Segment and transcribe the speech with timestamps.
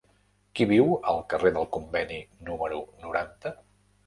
[0.59, 2.19] Qui viu al carrer del Conveni
[2.49, 3.55] número noranta?